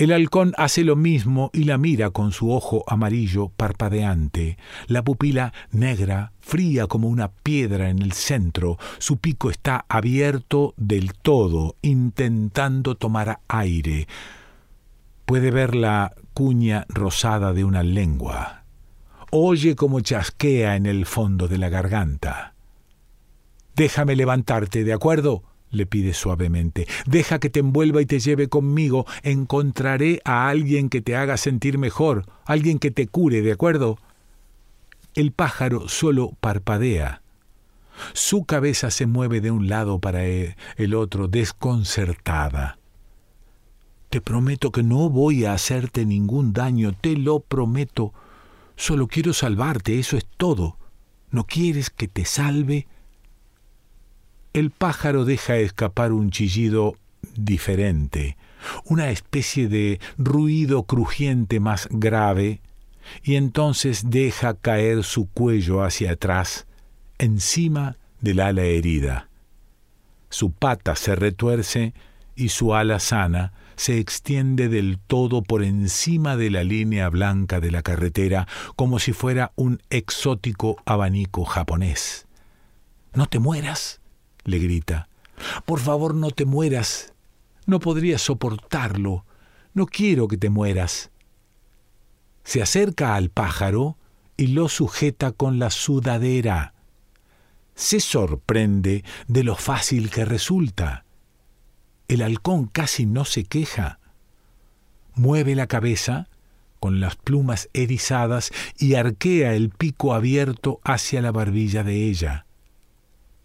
El 0.00 0.12
halcón 0.14 0.54
hace 0.56 0.82
lo 0.82 0.96
mismo 0.96 1.50
y 1.52 1.64
la 1.64 1.76
mira 1.76 2.08
con 2.08 2.32
su 2.32 2.52
ojo 2.52 2.84
amarillo 2.86 3.50
parpadeante, 3.50 4.56
la 4.86 5.04
pupila 5.04 5.52
negra, 5.72 6.32
fría 6.40 6.86
como 6.86 7.06
una 7.06 7.30
piedra 7.30 7.90
en 7.90 8.00
el 8.00 8.12
centro, 8.12 8.78
su 8.96 9.18
pico 9.18 9.50
está 9.50 9.84
abierto 9.90 10.72
del 10.78 11.12
todo, 11.12 11.76
intentando 11.82 12.94
tomar 12.94 13.40
aire. 13.46 14.08
Puede 15.26 15.50
ver 15.50 15.74
la 15.74 16.14
cuña 16.32 16.86
rosada 16.88 17.52
de 17.52 17.64
una 17.64 17.82
lengua. 17.82 18.64
Oye 19.30 19.76
cómo 19.76 20.00
chasquea 20.00 20.76
en 20.76 20.86
el 20.86 21.04
fondo 21.04 21.46
de 21.46 21.58
la 21.58 21.68
garganta. 21.68 22.54
Déjame 23.76 24.16
levantarte, 24.16 24.82
¿de 24.82 24.94
acuerdo? 24.94 25.42
Le 25.70 25.86
pide 25.86 26.14
suavemente. 26.14 26.86
Deja 27.06 27.38
que 27.38 27.50
te 27.50 27.60
envuelva 27.60 28.02
y 28.02 28.06
te 28.06 28.20
lleve 28.20 28.48
conmigo. 28.48 29.06
Encontraré 29.22 30.20
a 30.24 30.48
alguien 30.48 30.88
que 30.88 31.00
te 31.00 31.16
haga 31.16 31.36
sentir 31.36 31.78
mejor, 31.78 32.26
alguien 32.44 32.78
que 32.78 32.90
te 32.90 33.06
cure, 33.06 33.42
¿de 33.42 33.52
acuerdo? 33.52 33.98
El 35.14 35.32
pájaro 35.32 35.88
solo 35.88 36.36
parpadea. 36.40 37.22
Su 38.12 38.44
cabeza 38.44 38.90
se 38.90 39.06
mueve 39.06 39.40
de 39.40 39.50
un 39.50 39.68
lado 39.68 39.98
para 39.98 40.26
e, 40.26 40.56
el 40.76 40.94
otro, 40.94 41.28
desconcertada. 41.28 42.78
Te 44.08 44.20
prometo 44.20 44.72
que 44.72 44.82
no 44.82 45.08
voy 45.08 45.44
a 45.44 45.52
hacerte 45.52 46.04
ningún 46.04 46.52
daño, 46.52 46.92
te 46.92 47.16
lo 47.16 47.40
prometo. 47.40 48.12
Solo 48.76 49.06
quiero 49.06 49.32
salvarte, 49.32 49.98
eso 49.98 50.16
es 50.16 50.26
todo. 50.36 50.78
¿No 51.30 51.44
quieres 51.44 51.90
que 51.90 52.08
te 52.08 52.24
salve? 52.24 52.88
El 54.52 54.70
pájaro 54.70 55.24
deja 55.24 55.56
escapar 55.58 56.12
un 56.12 56.30
chillido 56.30 56.96
diferente, 57.36 58.36
una 58.84 59.10
especie 59.10 59.68
de 59.68 60.00
ruido 60.18 60.82
crujiente 60.82 61.60
más 61.60 61.86
grave, 61.90 62.60
y 63.22 63.36
entonces 63.36 64.10
deja 64.10 64.54
caer 64.54 65.04
su 65.04 65.28
cuello 65.28 65.84
hacia 65.84 66.12
atrás, 66.12 66.66
encima 67.18 67.96
del 68.20 68.40
ala 68.40 68.62
herida. 68.62 69.28
Su 70.30 70.50
pata 70.50 70.96
se 70.96 71.14
retuerce 71.14 71.94
y 72.34 72.48
su 72.48 72.74
ala 72.74 72.98
sana 72.98 73.52
se 73.76 73.98
extiende 73.98 74.68
del 74.68 74.98
todo 74.98 75.42
por 75.42 75.62
encima 75.62 76.36
de 76.36 76.50
la 76.50 76.64
línea 76.64 77.08
blanca 77.08 77.60
de 77.60 77.70
la 77.70 77.82
carretera 77.82 78.46
como 78.76 78.98
si 78.98 79.12
fuera 79.12 79.52
un 79.56 79.80
exótico 79.90 80.76
abanico 80.84 81.44
japonés. 81.44 82.26
No 83.14 83.26
te 83.26 83.38
mueras, 83.38 83.99
le 84.44 84.58
grita. 84.58 85.08
Por 85.64 85.80
favor, 85.80 86.14
no 86.14 86.30
te 86.30 86.44
mueras. 86.44 87.12
No 87.66 87.80
podría 87.80 88.18
soportarlo. 88.18 89.24
No 89.74 89.86
quiero 89.86 90.28
que 90.28 90.36
te 90.36 90.50
mueras. 90.50 91.10
Se 92.44 92.62
acerca 92.62 93.14
al 93.14 93.30
pájaro 93.30 93.96
y 94.36 94.48
lo 94.48 94.68
sujeta 94.68 95.32
con 95.32 95.58
la 95.58 95.70
sudadera. 95.70 96.74
Se 97.74 98.00
sorprende 98.00 99.04
de 99.28 99.44
lo 99.44 99.56
fácil 99.56 100.10
que 100.10 100.24
resulta. 100.24 101.04
El 102.08 102.22
halcón 102.22 102.66
casi 102.66 103.06
no 103.06 103.24
se 103.24 103.44
queja. 103.44 104.00
Mueve 105.14 105.54
la 105.54 105.66
cabeza, 105.66 106.28
con 106.80 107.00
las 107.00 107.16
plumas 107.16 107.68
erizadas, 107.72 108.50
y 108.78 108.94
arquea 108.94 109.54
el 109.54 109.70
pico 109.70 110.14
abierto 110.14 110.80
hacia 110.82 111.22
la 111.22 111.30
barbilla 111.30 111.84
de 111.84 112.08
ella. 112.08 112.46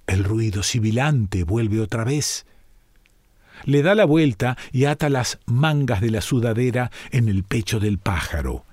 El 0.08 0.24
ruido 0.24 0.64
sibilante 0.64 1.44
vuelve 1.44 1.80
otra 1.80 2.04
vez. 2.04 2.46
Le 3.64 3.82
da 3.82 3.96
la 3.96 4.06
vuelta 4.06 4.58
y 4.72 4.86
ata 4.86 5.10
las 5.10 5.40
mangas 5.46 6.02
de 6.02 6.12
la 6.12 6.22
sudadera 6.22 6.92
en 7.12 7.30
el 7.30 7.44
pecho 7.44 7.80
del 7.80 7.98
pájaro. 7.98 8.66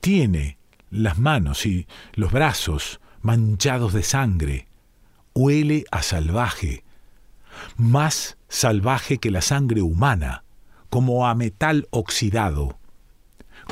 Tiene 0.00 0.58
las 0.90 1.18
manos 1.18 1.66
y 1.66 1.86
los 2.14 2.32
brazos 2.32 3.00
manchados 3.20 3.92
de 3.92 4.02
sangre. 4.02 4.68
Huele 5.34 5.84
a 5.90 6.02
salvaje 6.02 6.84
más 7.76 8.36
salvaje 8.48 9.18
que 9.18 9.30
la 9.30 9.42
sangre 9.42 9.82
humana, 9.82 10.44
como 10.90 11.26
a 11.26 11.34
metal 11.34 11.86
oxidado. 11.90 12.78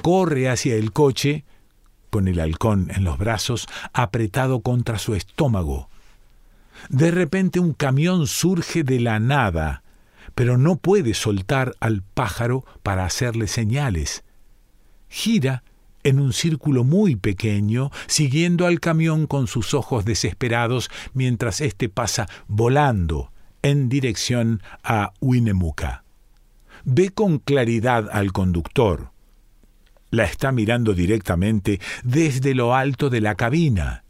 Corre 0.03 0.49
hacia 0.49 0.75
el 0.75 0.93
coche, 0.93 1.45
con 2.11 2.29
el 2.29 2.41
halcón 2.41 2.91
en 2.95 3.05
los 3.05 3.19
brazos, 3.19 3.67
apretado 3.93 4.61
contra 4.61 4.99
su 4.99 5.15
estómago. 5.15 5.89
De 6.89 7.11
repente 7.11 7.61
un 7.61 7.73
camión 7.73 8.27
surge 8.27 8.83
de 8.83 9.01
la 9.01 9.19
nada, 9.19 9.83
pero 10.35 10.59
no 10.59 10.77
puede 10.77 11.15
soltar 11.15 11.75
al 11.81 12.03
pájaro 12.03 12.65
para 12.83 13.05
hacerle 13.05 13.47
señales. 13.47 14.25
Gira 15.09 15.63
en 16.07 16.21
un 16.21 16.33
círculo 16.33 16.85
muy 16.85 17.17
pequeño, 17.17 17.91
siguiendo 18.07 18.67
al 18.67 18.79
camión 18.79 19.27
con 19.27 19.49
sus 19.49 19.75
ojos 19.75 20.05
desesperados 20.05 20.89
mientras 21.15 21.61
éste 21.61 21.89
pasa 21.89 22.29
volando 22.47 23.33
en 23.63 23.89
dirección 23.89 24.63
a 24.85 25.13
Winnemucca. 25.21 26.05
Ve 26.85 27.11
con 27.11 27.39
claridad 27.39 28.09
al 28.13 28.33
conductor. 28.33 29.11
La 30.11 30.25
está 30.25 30.53
mirando 30.53 30.95
directamente 30.95 31.81
desde 32.05 32.55
lo 32.55 32.77
alto 32.77 33.11
de 33.11 33.21
la 33.21 33.35
cabina. 33.35 34.05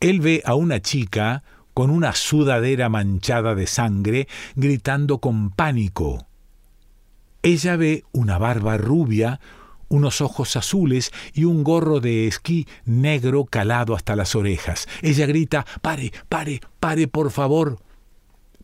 Él 0.00 0.20
ve 0.20 0.42
a 0.44 0.56
una 0.56 0.80
chica 0.80 1.44
con 1.80 1.88
una 1.88 2.12
sudadera 2.12 2.90
manchada 2.90 3.54
de 3.54 3.66
sangre 3.66 4.28
gritando 4.54 5.16
con 5.16 5.48
pánico. 5.48 6.26
Ella 7.42 7.76
ve 7.76 8.04
una 8.12 8.36
barba 8.36 8.76
rubia, 8.76 9.40
unos 9.88 10.20
ojos 10.20 10.56
azules 10.56 11.10
y 11.32 11.44
un 11.44 11.64
gorro 11.64 12.00
de 12.00 12.26
esquí 12.26 12.68
negro 12.84 13.46
calado 13.46 13.96
hasta 13.96 14.14
las 14.14 14.34
orejas. 14.34 14.88
Ella 15.00 15.24
grita 15.24 15.64
Pare, 15.80 16.12
pare, 16.28 16.60
pare, 16.80 17.08
por 17.08 17.30
favor 17.30 17.78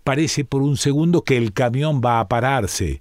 parece 0.05 0.45
por 0.45 0.61
un 0.61 0.77
segundo 0.77 1.25
que 1.25 1.39
el 1.39 1.55
camión 1.55 2.03
va 2.05 2.21
a 2.21 2.29
pararse. 2.29 3.01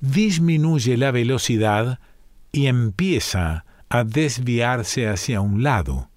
Disminuye 0.00 0.96
la 0.96 1.10
velocidad 1.10 2.00
y 2.52 2.68
empieza 2.68 3.66
a 3.90 4.04
desviarse 4.04 5.08
hacia 5.08 5.42
un 5.42 5.62
lado. 5.62 6.08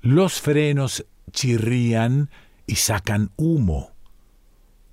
Los 0.00 0.40
frenos 0.40 1.06
chirrían 1.28 2.30
y 2.66 2.76
sacan 2.76 3.30
humo. 3.36 3.92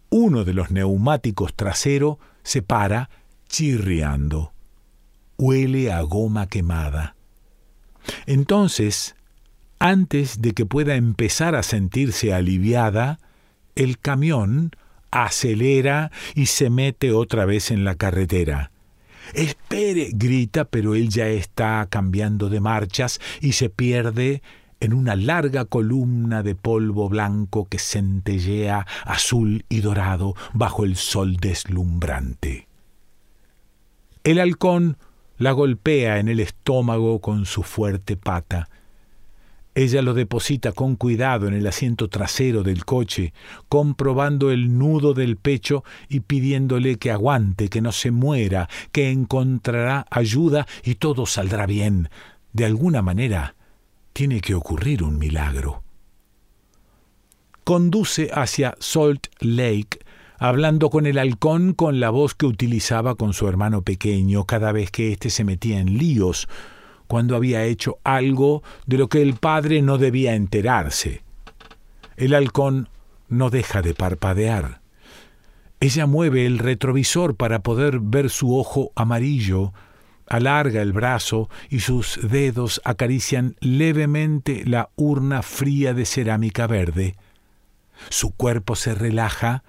Uno 0.09 0.43
de 0.43 0.53
los 0.53 0.71
neumáticos 0.71 1.55
trasero 1.55 2.19
se 2.43 2.61
para 2.61 3.09
chirriando. 3.47 4.53
Huele 5.37 5.91
a 5.91 6.01
goma 6.01 6.47
quemada. 6.47 7.15
Entonces, 8.25 9.15
antes 9.79 10.41
de 10.41 10.53
que 10.53 10.65
pueda 10.65 10.95
empezar 10.95 11.55
a 11.55 11.63
sentirse 11.63 12.33
aliviada, 12.33 13.19
el 13.75 13.99
camión 13.99 14.71
acelera 15.11 16.11
y 16.33 16.47
se 16.47 16.69
mete 16.69 17.11
otra 17.11 17.45
vez 17.45 17.71
en 17.71 17.83
la 17.83 17.95
carretera. 17.95 18.71
Espere, 19.33 20.11
grita, 20.13 20.65
pero 20.65 20.95
él 20.95 21.09
ya 21.09 21.27
está 21.27 21.87
cambiando 21.89 22.49
de 22.49 22.59
marchas 22.59 23.19
y 23.41 23.53
se 23.53 23.69
pierde 23.69 24.41
en 24.85 24.93
una 24.93 25.15
larga 25.15 25.65
columna 25.65 26.43
de 26.43 26.55
polvo 26.55 27.09
blanco 27.09 27.65
que 27.65 27.79
centellea 27.79 28.85
azul 29.03 29.65
y 29.67 29.81
dorado 29.81 30.35
bajo 30.53 30.85
el 30.85 30.95
sol 30.95 31.37
deslumbrante. 31.37 32.67
El 34.23 34.39
halcón 34.39 34.97
la 35.37 35.51
golpea 35.51 36.19
en 36.19 36.29
el 36.29 36.39
estómago 36.39 37.19
con 37.19 37.45
su 37.45 37.63
fuerte 37.63 38.15
pata 38.15 38.69
ella 39.77 40.01
lo 40.01 40.13
deposita 40.13 40.71
con 40.71 40.95
cuidado 40.95 41.49
en 41.49 41.53
el 41.53 41.67
asiento 41.67 42.07
trasero 42.07 42.63
del 42.63 42.85
coche, 42.85 43.33
comprobando 43.67 44.49
el 44.49 44.77
nudo 44.77 45.13
del 45.13 45.35
pecho 45.35 45.83
y 46.07 46.21
pidiéndole 46.21 46.95
que 46.95 47.11
aguante, 47.11 47.67
que 47.67 47.81
no 47.81 47.91
se 47.91 48.11
muera, 48.11 48.69
que 48.93 49.11
encontrará 49.11 50.07
ayuda 50.09 50.65
y 50.85 50.95
todo 50.95 51.25
saldrá 51.25 51.65
bien. 51.65 52.07
De 52.53 52.63
alguna 52.63 53.01
manera, 53.01 53.55
tiene 54.15 54.39
que 54.39 54.55
ocurrir 54.55 55.03
un 55.03 55.19
milagro. 55.19 55.83
Conduce 57.65 58.29
hacia 58.33 58.75
Salt 58.79 59.27
Lake 59.41 59.99
hablando 60.39 60.89
con 60.89 61.05
el 61.05 61.17
halcón 61.17 61.73
con 61.73 61.99
la 61.99 62.11
voz 62.11 62.33
que 62.33 62.45
utilizaba 62.45 63.15
con 63.15 63.33
su 63.33 63.49
hermano 63.49 63.81
pequeño 63.81 64.45
cada 64.45 64.71
vez 64.71 64.89
que 64.89 65.11
éste 65.11 65.29
se 65.29 65.43
metía 65.43 65.79
en 65.79 65.97
líos, 65.97 66.47
cuando 67.07 67.35
había 67.35 67.65
hecho 67.65 67.97
algo 68.05 68.63
de 68.85 68.99
lo 68.99 69.09
que 69.09 69.21
el 69.21 69.33
padre 69.33 69.81
no 69.81 69.97
debía 69.97 70.35
enterarse. 70.35 71.21
El 72.15 72.35
halcón 72.35 72.87
no 73.27 73.49
deja 73.49 73.81
de 73.81 73.93
parpadear. 73.95 74.79
Ella 75.81 76.05
mueve 76.05 76.45
el 76.45 76.59
retrovisor 76.59 77.35
para 77.35 77.59
poder 77.59 77.99
ver 77.99 78.29
su 78.29 78.57
ojo 78.57 78.93
amarillo, 78.95 79.73
alarga 80.27 80.81
el 80.81 80.93
brazo 80.93 81.49
y 81.69 81.79
sus 81.79 82.19
dedos 82.21 82.81
acarician 82.83 83.55
levemente 83.59 84.63
la 84.65 84.89
urna 84.95 85.41
fría 85.41 85.93
de 85.93 86.05
cerámica 86.05 86.67
verde. 86.67 87.15
Su 88.09 88.31
cuerpo 88.31 88.75
se 88.75 88.95
relaja 88.95 89.63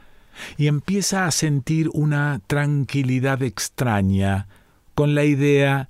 y 0.56 0.66
empieza 0.66 1.26
a 1.26 1.30
sentir 1.30 1.88
una 1.92 2.40
tranquilidad 2.46 3.42
extraña 3.42 4.48
con 4.94 5.14
la 5.14 5.24
idea 5.24 5.88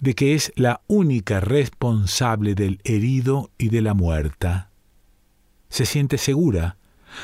de 0.00 0.14
que 0.14 0.34
es 0.34 0.52
la 0.56 0.80
única 0.86 1.40
responsable 1.40 2.54
del 2.54 2.80
herido 2.84 3.50
y 3.58 3.68
de 3.68 3.82
la 3.82 3.94
muerta. 3.94 4.70
Se 5.68 5.86
siente 5.86 6.18
segura, 6.18 6.76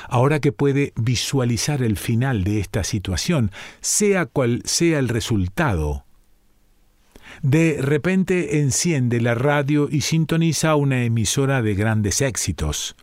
ahora 0.09 0.41
que 0.41 0.53
puede 0.53 0.93
visualizar 0.97 1.83
el 1.83 1.97
final 1.97 2.45
de 2.45 2.61
esta 2.61 2.85
situación, 2.85 3.51
sea 3.81 4.27
cual 4.27 4.63
sea 4.65 4.99
el 4.99 5.09
resultado. 5.09 6.06
De 7.43 7.79
repente 7.81 8.61
enciende 8.61 9.21
la 9.21 9.35
radio 9.35 9.89
y 9.91 10.01
sintoniza 10.01 10.77
una 10.77 11.05
emisora 11.05 11.63
de 11.63 11.75
grandes 11.75 12.23
éxitos. 12.23 12.97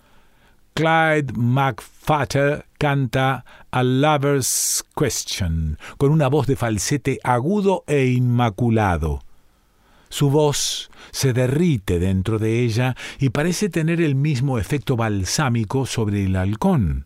Clyde 0.73 1.33
McFatter 1.35 2.65
canta 2.79 3.45
A 3.69 3.83
Lover's 3.83 4.83
Question 4.95 5.77
con 5.97 6.11
una 6.11 6.27
voz 6.27 6.47
de 6.47 6.55
falsete 6.55 7.19
agudo 7.23 7.83
e 7.85 8.07
inmaculado. 8.07 9.21
Su 10.09 10.29
voz 10.29 10.89
se 11.11 11.33
derrite 11.33 11.99
dentro 11.99 12.39
de 12.39 12.61
ella 12.61 12.95
y 13.19 13.29
parece 13.29 13.69
tener 13.69 14.01
el 14.01 14.15
mismo 14.15 14.57
efecto 14.57 14.95
balsámico 14.95 15.85
sobre 15.85 16.25
el 16.25 16.35
halcón. 16.35 17.05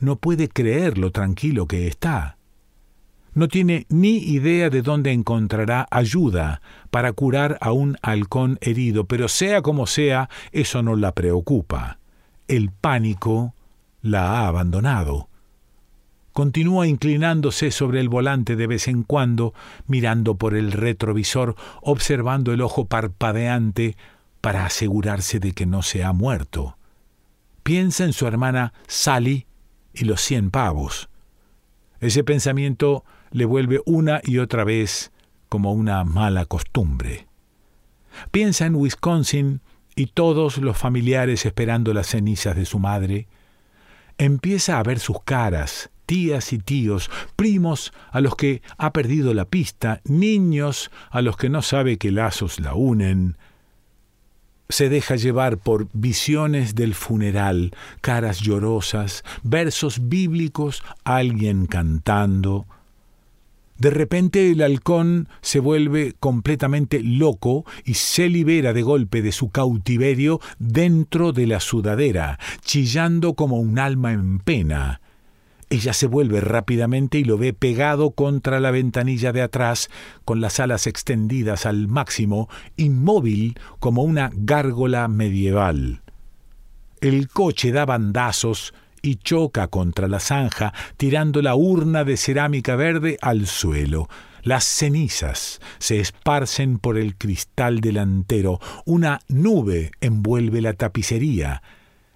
No 0.00 0.16
puede 0.16 0.48
creer 0.48 0.98
lo 0.98 1.12
tranquilo 1.12 1.66
que 1.66 1.86
está. 1.86 2.37
No 3.38 3.46
tiene 3.46 3.86
ni 3.88 4.16
idea 4.16 4.68
de 4.68 4.82
dónde 4.82 5.12
encontrará 5.12 5.86
ayuda 5.92 6.60
para 6.90 7.12
curar 7.12 7.56
a 7.60 7.70
un 7.70 7.96
halcón 8.02 8.58
herido, 8.60 9.04
pero 9.04 9.28
sea 9.28 9.62
como 9.62 9.86
sea, 9.86 10.28
eso 10.50 10.82
no 10.82 10.96
la 10.96 11.12
preocupa. 11.12 12.00
El 12.48 12.72
pánico 12.72 13.54
la 14.02 14.40
ha 14.40 14.48
abandonado. 14.48 15.28
Continúa 16.32 16.88
inclinándose 16.88 17.70
sobre 17.70 18.00
el 18.00 18.08
volante 18.08 18.56
de 18.56 18.66
vez 18.66 18.88
en 18.88 19.04
cuando, 19.04 19.54
mirando 19.86 20.34
por 20.34 20.56
el 20.56 20.72
retrovisor, 20.72 21.54
observando 21.80 22.52
el 22.52 22.60
ojo 22.60 22.86
parpadeante 22.86 23.96
para 24.40 24.66
asegurarse 24.66 25.38
de 25.38 25.52
que 25.52 25.64
no 25.64 25.82
se 25.82 26.02
ha 26.02 26.12
muerto. 26.12 26.76
Piensa 27.62 28.02
en 28.02 28.14
su 28.14 28.26
hermana 28.26 28.72
Sally 28.88 29.46
y 29.94 30.06
los 30.06 30.22
cien 30.22 30.50
pavos. 30.50 31.08
Ese 32.00 32.24
pensamiento 32.24 33.04
le 33.30 33.44
vuelve 33.44 33.80
una 33.86 34.20
y 34.24 34.38
otra 34.38 34.64
vez 34.64 35.12
como 35.48 35.72
una 35.72 36.04
mala 36.04 36.44
costumbre. 36.44 37.26
Piensa 38.30 38.66
en 38.66 38.74
Wisconsin 38.74 39.60
y 39.94 40.06
todos 40.06 40.58
los 40.58 40.76
familiares 40.76 41.44
esperando 41.46 41.92
las 41.92 42.08
cenizas 42.08 42.56
de 42.56 42.64
su 42.64 42.78
madre. 42.78 43.26
Empieza 44.16 44.78
a 44.78 44.82
ver 44.82 44.98
sus 44.98 45.22
caras, 45.22 45.90
tías 46.06 46.52
y 46.52 46.58
tíos, 46.58 47.10
primos 47.36 47.92
a 48.10 48.20
los 48.20 48.34
que 48.36 48.62
ha 48.76 48.92
perdido 48.92 49.34
la 49.34 49.44
pista, 49.44 50.00
niños 50.04 50.90
a 51.10 51.20
los 51.20 51.36
que 51.36 51.48
no 51.48 51.62
sabe 51.62 51.98
qué 51.98 52.10
lazos 52.10 52.60
la 52.60 52.74
unen. 52.74 53.36
Se 54.68 54.88
deja 54.88 55.16
llevar 55.16 55.58
por 55.58 55.88
visiones 55.92 56.74
del 56.74 56.94
funeral, 56.94 57.74
caras 58.00 58.40
llorosas, 58.40 59.24
versos 59.42 60.08
bíblicos, 60.08 60.82
alguien 61.04 61.66
cantando. 61.66 62.66
De 63.78 63.90
repente 63.90 64.50
el 64.50 64.60
halcón 64.62 65.28
se 65.40 65.60
vuelve 65.60 66.14
completamente 66.18 67.00
loco 67.00 67.64
y 67.84 67.94
se 67.94 68.28
libera 68.28 68.72
de 68.72 68.82
golpe 68.82 69.22
de 69.22 69.30
su 69.30 69.50
cautiverio 69.50 70.40
dentro 70.58 71.32
de 71.32 71.46
la 71.46 71.60
sudadera, 71.60 72.40
chillando 72.62 73.34
como 73.34 73.58
un 73.58 73.78
alma 73.78 74.12
en 74.12 74.40
pena. 74.40 75.00
Ella 75.70 75.92
se 75.92 76.08
vuelve 76.08 76.40
rápidamente 76.40 77.18
y 77.18 77.24
lo 77.24 77.38
ve 77.38 77.52
pegado 77.52 78.10
contra 78.12 78.58
la 78.58 78.72
ventanilla 78.72 79.32
de 79.32 79.42
atrás, 79.42 79.90
con 80.24 80.40
las 80.40 80.58
alas 80.58 80.86
extendidas 80.88 81.64
al 81.64 81.86
máximo, 81.86 82.48
inmóvil 82.76 83.58
como 83.78 84.02
una 84.02 84.30
gárgola 84.34 85.06
medieval. 85.06 86.00
El 87.00 87.28
coche 87.28 87.70
da 87.70 87.84
bandazos 87.84 88.74
y 89.02 89.16
choca 89.16 89.68
contra 89.68 90.08
la 90.08 90.20
zanja, 90.20 90.72
tirando 90.96 91.42
la 91.42 91.54
urna 91.54 92.04
de 92.04 92.16
cerámica 92.16 92.76
verde 92.76 93.18
al 93.20 93.46
suelo. 93.46 94.08
Las 94.42 94.64
cenizas 94.64 95.60
se 95.78 96.00
esparcen 96.00 96.78
por 96.78 96.96
el 96.96 97.16
cristal 97.16 97.80
delantero, 97.80 98.60
una 98.86 99.20
nube 99.28 99.90
envuelve 100.00 100.60
la 100.60 100.72
tapicería, 100.72 101.62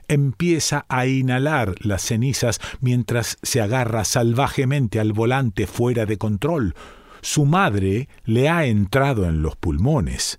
empieza 0.09 0.85
a 0.89 1.07
inhalar 1.07 1.75
las 1.81 2.03
cenizas 2.03 2.61
mientras 2.81 3.39
se 3.43 3.61
agarra 3.61 4.05
salvajemente 4.05 5.01
al 5.01 5.13
volante 5.13 5.67
fuera 5.67 6.07
de 6.07 6.19
control. 6.19 6.75
Su 7.23 7.45
madre 7.45 8.09
le 8.25 8.49
ha 8.49 8.67
entrado 8.67 9.27
en 9.27 9.43
los 9.43 9.57
pulmones. 9.57 10.39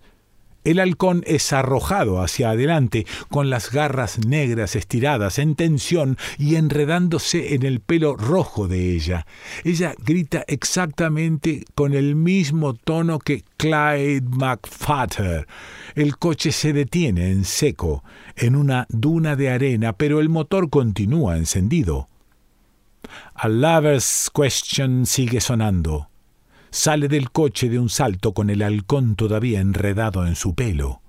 El 0.64 0.80
halcón 0.80 1.24
es 1.28 1.52
arrojado 1.52 2.22
hacia 2.22 2.52
adelante, 2.52 3.06
con 3.30 3.50
las 3.50 3.72
garras 3.72 4.26
negras 4.26 4.76
estiradas 4.76 5.40
en 5.40 5.56
tensión 5.56 6.18
y 6.38 6.56
enredándose 6.56 7.56
en 7.56 7.64
el 7.64 7.82
pelo 7.82 8.16
rojo 8.16 8.68
de 8.68 8.94
ella. 8.94 9.26
Ella 9.64 9.94
grita 9.98 10.46
exactamente 10.48 11.66
con 11.76 11.94
el 11.94 12.16
mismo 12.16 12.74
tono 12.74 13.20
que 13.20 13.44
Clyde 13.58 14.22
McFatter. 14.22 15.48
El 15.96 16.18
coche 16.18 16.52
se 16.52 16.72
detiene 16.72 17.32
en 17.32 17.44
seco, 17.44 18.04
en 18.36 18.56
una 18.56 18.86
duna 18.90 19.36
de 19.36 19.50
arena, 19.50 19.94
pero 19.94 20.20
el 20.20 20.30
motor 20.30 20.70
continúa 20.70 21.38
encendido. 21.38 22.08
A 23.36 23.50
Lover's 23.50 24.32
Question 24.34 25.06
sigue 25.06 25.42
sonando 25.42 26.08
sale 26.74 27.08
del 27.08 27.30
coche 27.30 27.70
de 27.70 27.78
un 27.78 27.88
salto 27.88 28.34
con 28.34 28.50
el 28.50 28.64
halcón 28.64 29.16
todavía 29.16 29.62
enredado 29.62 30.26
en 30.26 30.36
su 30.36 30.56
pelo. 30.56 31.02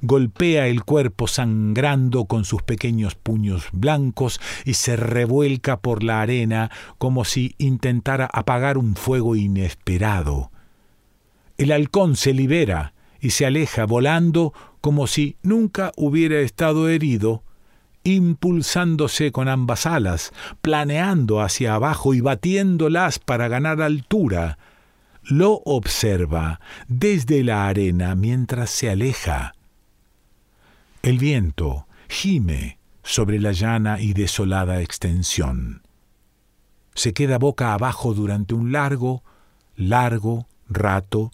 Golpea 0.00 0.68
el 0.68 0.84
cuerpo 0.84 1.26
sangrando 1.26 2.26
con 2.26 2.44
sus 2.44 2.62
pequeños 2.62 3.16
puños 3.16 3.66
blancos 3.72 4.40
y 4.64 4.74
se 4.74 4.94
revuelca 4.94 5.80
por 5.80 6.04
la 6.04 6.22
arena 6.22 6.70
como 6.98 7.24
si 7.24 7.56
intentara 7.58 8.30
apagar 8.32 8.78
un 8.78 8.94
fuego 8.94 9.34
inesperado. 9.34 10.52
El 11.58 11.72
halcón 11.72 12.14
se 12.14 12.32
libera 12.32 12.94
y 13.20 13.30
se 13.30 13.44
aleja 13.44 13.86
volando 13.86 14.54
como 14.80 15.08
si 15.08 15.36
nunca 15.42 15.90
hubiera 15.96 16.38
estado 16.38 16.88
herido, 16.88 17.42
impulsándose 18.04 19.32
con 19.32 19.48
ambas 19.48 19.84
alas, 19.84 20.32
planeando 20.60 21.40
hacia 21.40 21.74
abajo 21.74 22.14
y 22.14 22.20
batiéndolas 22.20 23.18
para 23.18 23.48
ganar 23.48 23.82
altura, 23.82 24.58
lo 25.24 25.62
observa 25.64 26.60
desde 26.88 27.44
la 27.44 27.68
arena 27.68 28.14
mientras 28.14 28.70
se 28.70 28.90
aleja. 28.90 29.54
El 31.02 31.18
viento 31.18 31.86
gime 32.08 32.78
sobre 33.02 33.38
la 33.40 33.52
llana 33.52 34.00
y 34.00 34.12
desolada 34.12 34.80
extensión. 34.80 35.82
Se 36.94 37.12
queda 37.12 37.38
boca 37.38 37.72
abajo 37.72 38.14
durante 38.14 38.54
un 38.54 38.72
largo, 38.72 39.22
largo 39.76 40.46
rato, 40.68 41.30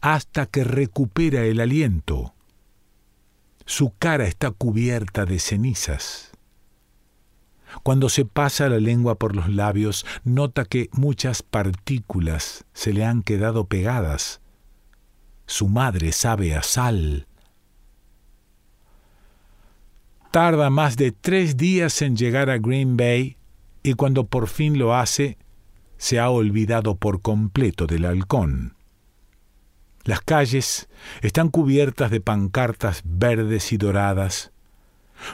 hasta 0.00 0.46
que 0.46 0.64
recupera 0.64 1.44
el 1.44 1.60
aliento. 1.60 2.34
Su 3.64 3.92
cara 3.98 4.26
está 4.26 4.50
cubierta 4.50 5.24
de 5.24 5.38
cenizas. 5.38 6.32
Cuando 7.82 8.08
se 8.08 8.24
pasa 8.24 8.68
la 8.68 8.78
lengua 8.78 9.16
por 9.16 9.36
los 9.36 9.48
labios, 9.48 10.06
nota 10.24 10.64
que 10.64 10.88
muchas 10.92 11.42
partículas 11.42 12.64
se 12.72 12.92
le 12.92 13.04
han 13.04 13.22
quedado 13.22 13.66
pegadas. 13.66 14.40
Su 15.46 15.68
madre 15.68 16.12
sabe 16.12 16.54
a 16.54 16.62
sal. 16.62 17.26
Tarda 20.30 20.68
más 20.68 20.96
de 20.96 21.12
tres 21.12 21.56
días 21.56 22.02
en 22.02 22.16
llegar 22.16 22.50
a 22.50 22.58
Green 22.58 22.96
Bay 22.96 23.38
y 23.82 23.94
cuando 23.94 24.26
por 24.26 24.48
fin 24.48 24.78
lo 24.78 24.94
hace, 24.94 25.38
se 25.96 26.18
ha 26.18 26.30
olvidado 26.30 26.96
por 26.96 27.22
completo 27.22 27.86
del 27.86 28.04
halcón. 28.04 28.76
Las 30.04 30.20
calles 30.20 30.88
están 31.22 31.48
cubiertas 31.48 32.10
de 32.10 32.20
pancartas 32.20 33.02
verdes 33.04 33.72
y 33.72 33.76
doradas, 33.76 34.52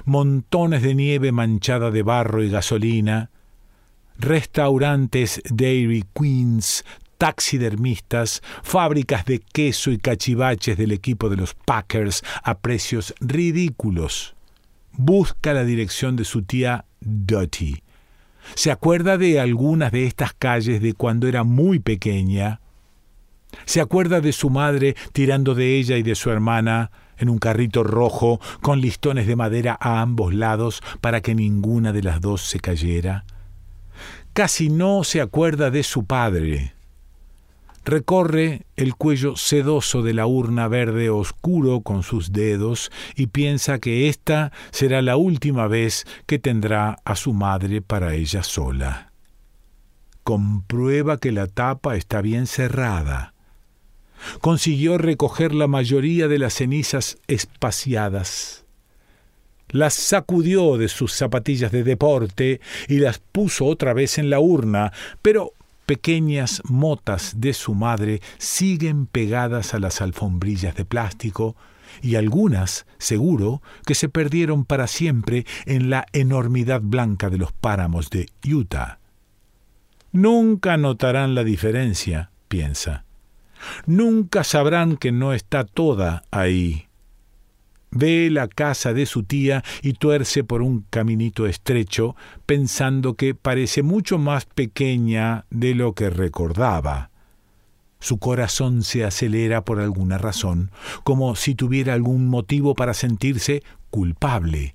montones 0.04 0.82
de 0.82 0.94
nieve 0.94 1.32
manchada 1.32 1.90
de 1.90 2.02
barro 2.02 2.42
y 2.42 2.50
gasolina, 2.50 3.30
restaurantes 4.18 5.42
Dairy 5.50 6.04
Queens, 6.14 6.84
taxidermistas, 7.18 8.42
fábricas 8.62 9.24
de 9.24 9.38
queso 9.40 9.90
y 9.90 9.98
cachivaches 9.98 10.76
del 10.76 10.92
equipo 10.92 11.28
de 11.28 11.36
los 11.36 11.54
Packers 11.54 12.22
a 12.42 12.58
precios 12.58 13.14
ridículos. 13.20 14.34
Busca 14.92 15.54
la 15.54 15.64
dirección 15.64 16.16
de 16.16 16.24
su 16.24 16.42
tía 16.42 16.84
Dottie. 17.00 17.82
Se 18.54 18.70
acuerda 18.70 19.16
de 19.16 19.40
algunas 19.40 19.90
de 19.90 20.06
estas 20.06 20.34
calles 20.34 20.80
de 20.80 20.92
cuando 20.92 21.26
era 21.26 21.44
muy 21.44 21.78
pequeña. 21.78 22.60
Se 23.64 23.80
acuerda 23.80 24.20
de 24.20 24.32
su 24.32 24.50
madre 24.50 24.94
tirando 25.12 25.54
de 25.54 25.76
ella 25.78 25.96
y 25.96 26.02
de 26.02 26.14
su 26.14 26.30
hermana 26.30 26.90
en 27.18 27.28
un 27.28 27.38
carrito 27.38 27.82
rojo 27.82 28.40
con 28.60 28.80
listones 28.80 29.26
de 29.26 29.36
madera 29.36 29.76
a 29.80 30.00
ambos 30.00 30.34
lados 30.34 30.82
para 31.00 31.20
que 31.20 31.34
ninguna 31.34 31.92
de 31.92 32.02
las 32.02 32.20
dos 32.20 32.42
se 32.42 32.60
cayera. 32.60 33.24
Casi 34.32 34.68
no 34.68 35.04
se 35.04 35.20
acuerda 35.20 35.70
de 35.70 35.82
su 35.82 36.04
padre. 36.04 36.74
Recorre 37.84 38.62
el 38.76 38.94
cuello 38.94 39.36
sedoso 39.36 40.02
de 40.02 40.14
la 40.14 40.26
urna 40.26 40.68
verde 40.68 41.10
oscuro 41.10 41.82
con 41.82 42.02
sus 42.02 42.32
dedos 42.32 42.90
y 43.14 43.26
piensa 43.26 43.78
que 43.78 44.08
esta 44.08 44.52
será 44.70 45.02
la 45.02 45.16
última 45.16 45.68
vez 45.68 46.06
que 46.26 46.38
tendrá 46.38 46.98
a 47.04 47.14
su 47.14 47.34
madre 47.34 47.82
para 47.82 48.14
ella 48.14 48.42
sola. 48.42 49.12
Comprueba 50.22 51.18
que 51.18 51.30
la 51.30 51.46
tapa 51.46 51.96
está 51.96 52.22
bien 52.22 52.46
cerrada. 52.46 53.33
Consiguió 54.40 54.98
recoger 54.98 55.54
la 55.54 55.66
mayoría 55.66 56.28
de 56.28 56.38
las 56.38 56.54
cenizas 56.54 57.18
espaciadas. 57.26 58.64
Las 59.68 59.94
sacudió 59.94 60.76
de 60.76 60.88
sus 60.88 61.12
zapatillas 61.12 61.72
de 61.72 61.82
deporte 61.82 62.60
y 62.88 62.98
las 62.98 63.18
puso 63.18 63.66
otra 63.66 63.92
vez 63.92 64.18
en 64.18 64.30
la 64.30 64.38
urna, 64.38 64.92
pero 65.20 65.52
pequeñas 65.86 66.62
motas 66.64 67.40
de 67.40 67.52
su 67.52 67.74
madre 67.74 68.20
siguen 68.38 69.06
pegadas 69.06 69.74
a 69.74 69.78
las 69.78 70.00
alfombrillas 70.00 70.76
de 70.76 70.84
plástico 70.84 71.56
y 72.02 72.16
algunas, 72.16 72.86
seguro, 72.98 73.62
que 73.86 73.94
se 73.94 74.08
perdieron 74.08 74.64
para 74.64 74.86
siempre 74.86 75.46
en 75.66 75.90
la 75.90 76.06
enormidad 76.12 76.80
blanca 76.80 77.30
de 77.30 77.38
los 77.38 77.52
páramos 77.52 78.10
de 78.10 78.28
Utah. 78.44 78.98
Nunca 80.12 80.76
notarán 80.76 81.34
la 81.34 81.44
diferencia, 81.44 82.30
piensa. 82.48 83.04
Nunca 83.86 84.44
sabrán 84.44 84.96
que 84.96 85.12
no 85.12 85.32
está 85.32 85.64
toda 85.64 86.24
ahí. 86.30 86.86
Ve 87.90 88.28
la 88.30 88.48
casa 88.48 88.92
de 88.92 89.06
su 89.06 89.22
tía 89.22 89.62
y 89.80 89.92
tuerce 89.92 90.42
por 90.42 90.62
un 90.62 90.84
caminito 90.90 91.46
estrecho, 91.46 92.16
pensando 92.44 93.14
que 93.14 93.36
parece 93.36 93.84
mucho 93.84 94.18
más 94.18 94.46
pequeña 94.46 95.46
de 95.50 95.76
lo 95.76 95.94
que 95.94 96.10
recordaba. 96.10 97.10
Su 98.00 98.18
corazón 98.18 98.82
se 98.82 99.04
acelera 99.04 99.64
por 99.64 99.80
alguna 99.80 100.18
razón, 100.18 100.72
como 101.04 101.36
si 101.36 101.54
tuviera 101.54 101.94
algún 101.94 102.26
motivo 102.26 102.74
para 102.74 102.94
sentirse 102.94 103.62
culpable. 103.90 104.74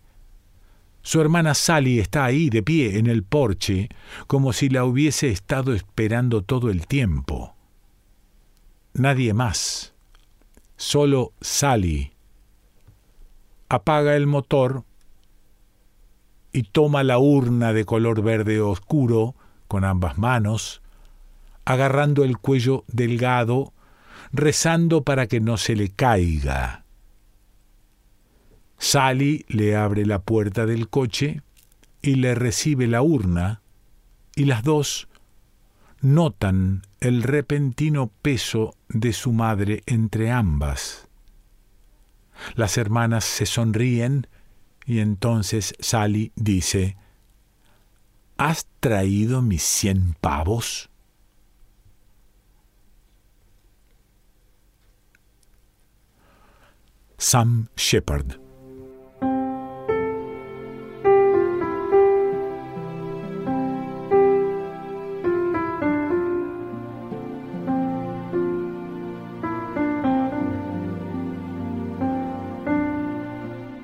Su 1.02 1.22
hermana 1.22 1.54
Sally 1.54 2.00
está 2.00 2.26
ahí 2.26 2.50
de 2.50 2.64
pie 2.64 2.98
en 2.98 3.08
el 3.08 3.24
porche, 3.24 3.90
como 4.28 4.54
si 4.54 4.70
la 4.70 4.86
hubiese 4.86 5.30
estado 5.30 5.74
esperando 5.74 6.42
todo 6.42 6.70
el 6.70 6.88
tiempo. 6.88 7.56
Nadie 9.00 9.34
más. 9.34 9.94
Solo 10.76 11.32
Sally 11.40 12.12
apaga 13.70 14.18
el 14.18 14.28
motor 14.28 14.84
y 16.52 16.64
toma 16.64 17.04
la 17.04 17.18
urna 17.18 17.72
de 17.72 17.86
color 17.86 18.22
verde 18.22 18.60
oscuro 18.60 19.36
con 19.70 19.86
ambas 19.86 20.18
manos, 20.18 20.82
agarrando 21.64 22.26
el 22.26 22.40
cuello 22.40 22.84
delgado, 22.88 23.72
rezando 24.34 25.04
para 25.04 25.28
que 25.28 25.40
no 25.40 25.56
se 25.56 25.78
le 25.78 25.92
caiga. 25.92 26.84
Sally 28.80 29.46
le 29.48 29.78
abre 29.78 30.06
la 30.06 30.20
puerta 30.20 30.66
del 30.66 30.90
coche 30.90 31.42
y 32.02 32.16
le 32.16 32.36
recibe 32.36 32.86
la 32.86 33.02
urna, 33.02 33.62
y 34.36 34.44
las 34.44 34.64
dos 34.64 35.09
notan 36.02 36.84
el 37.00 37.24
repentino 37.24 38.12
peso 38.22 38.76
de 38.88 39.14
su 39.14 39.32
madre 39.32 39.84
entre 39.86 40.32
ambas. 40.32 41.08
Las 42.56 42.78
hermanas 42.78 43.26
se 43.26 43.46
sonríen 43.46 44.28
y 44.86 45.00
entonces 45.00 45.74
Sally 45.80 46.32
dice, 46.36 46.98
¿Has 48.38 48.68
traído 48.80 49.42
mis 49.42 49.64
cien 49.64 50.16
pavos? 50.22 50.90
Sam 57.18 57.68
Shepard 57.76 58.49